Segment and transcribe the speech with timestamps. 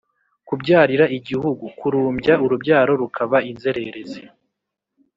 [0.47, 4.21] kubyarira igihugu: kurumbya urubyaro rukaba inzererezi